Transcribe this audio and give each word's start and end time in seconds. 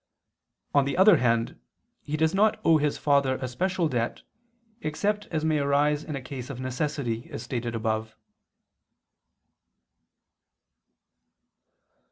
On 0.73 0.83
the 0.85 0.97
other 0.97 1.17
hand, 1.17 1.59
he 2.01 2.17
does 2.17 2.33
not 2.33 2.59
owe 2.65 2.79
his 2.79 2.97
father 2.97 3.35
a 3.35 3.47
special 3.47 3.87
debt, 3.87 4.23
except 4.81 5.27
as 5.27 5.45
may 5.45 5.59
arise 5.59 6.03
in 6.03 6.15
a 6.15 6.21
case 6.23 6.49
of 6.49 6.59
necessity, 6.59 7.29
as 7.29 7.43
stated 7.43 7.75
above. 7.75 8.15